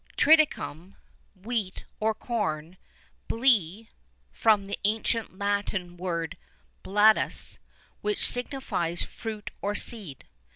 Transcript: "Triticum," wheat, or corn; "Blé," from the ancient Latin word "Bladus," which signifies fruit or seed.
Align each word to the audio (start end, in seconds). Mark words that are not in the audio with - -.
"Triticum," 0.17 0.95
wheat, 1.35 1.83
or 1.99 2.15
corn; 2.15 2.77
"Blé," 3.29 3.89
from 4.31 4.65
the 4.65 4.79
ancient 4.83 5.37
Latin 5.37 5.95
word 5.95 6.37
"Bladus," 6.81 7.59
which 8.01 8.25
signifies 8.25 9.03
fruit 9.03 9.51
or 9.61 9.75
seed. 9.75 10.25